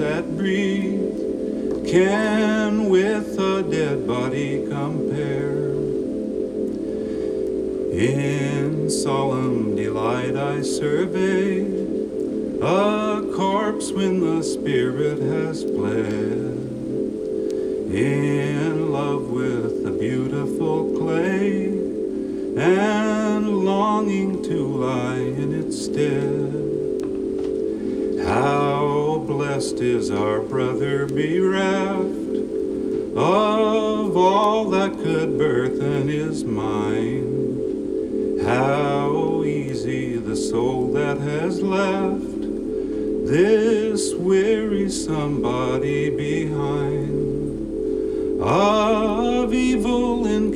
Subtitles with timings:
[0.00, 0.59] That breeze.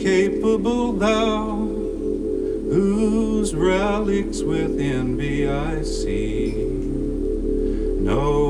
[0.04, 1.56] capable thou,
[2.68, 6.52] whose relics within me I see.
[8.00, 8.43] No